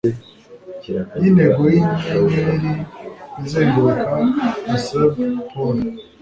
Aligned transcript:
yintego 1.21 1.61
yinyenyeri 1.73 2.71
izenguruka 3.43 4.15
acerb 4.73 5.15
pole 5.49 5.83